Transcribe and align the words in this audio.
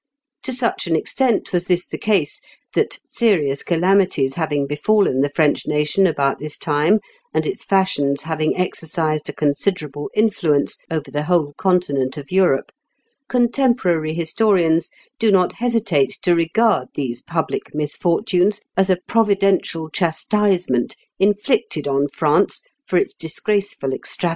To 0.45 0.51
such 0.51 0.87
an 0.87 0.95
extent 0.95 1.53
was 1.53 1.67
this 1.67 1.85
the 1.85 1.99
case, 1.99 2.41
that 2.73 2.97
serious 3.05 3.61
calamities 3.61 4.33
having 4.33 4.65
befallen 4.65 5.21
the 5.21 5.29
French 5.29 5.67
nation 5.67 6.07
about 6.07 6.39
this 6.39 6.57
time, 6.57 6.97
and 7.35 7.45
its 7.45 7.63
fashions 7.63 8.23
having 8.23 8.57
exercised 8.57 9.29
a 9.29 9.31
considerable 9.31 10.09
influence 10.15 10.79
over 10.89 11.11
the 11.11 11.25
whole 11.25 11.53
continent 11.55 12.17
of 12.17 12.31
Europe, 12.31 12.71
contemporary 13.29 14.15
historians 14.15 14.89
do 15.19 15.29
not 15.31 15.53
hesitate 15.53 16.17
to 16.23 16.33
regard 16.33 16.87
these 16.95 17.21
public 17.21 17.75
misfortunes 17.75 18.59
as 18.75 18.89
a 18.89 18.97
providential 19.07 19.87
chastisement 19.87 20.95
inflicted 21.19 21.87
on 21.87 22.07
France 22.07 22.63
for 22.87 22.97
its 22.97 23.13
disgraceful 23.13 23.93
extravagance 23.93 24.15
in 24.15 24.19
dress. 24.19 24.29